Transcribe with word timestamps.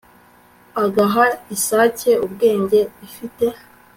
agaha 0.83 1.23
isake 1.55 2.11
ubwenge 2.25 2.79
ifite 3.07 3.45